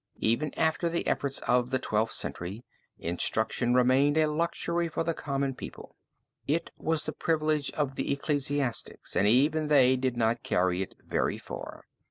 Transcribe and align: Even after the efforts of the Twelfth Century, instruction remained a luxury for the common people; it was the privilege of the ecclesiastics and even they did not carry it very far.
Even 0.17 0.51
after 0.57 0.89
the 0.89 1.05
efforts 1.05 1.37
of 1.41 1.69
the 1.69 1.77
Twelfth 1.77 2.13
Century, 2.13 2.65
instruction 2.97 3.75
remained 3.75 4.17
a 4.17 4.25
luxury 4.25 4.89
for 4.89 5.03
the 5.03 5.13
common 5.13 5.53
people; 5.53 5.95
it 6.47 6.71
was 6.79 7.03
the 7.03 7.13
privilege 7.13 7.69
of 7.73 7.93
the 7.93 8.11
ecclesiastics 8.11 9.15
and 9.15 9.27
even 9.27 9.67
they 9.67 9.95
did 9.95 10.17
not 10.17 10.41
carry 10.41 10.81
it 10.81 10.95
very 11.05 11.37
far. 11.37 11.85